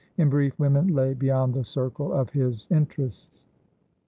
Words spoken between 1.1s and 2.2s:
beyond the circle